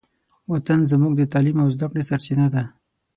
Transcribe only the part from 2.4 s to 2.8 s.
ده.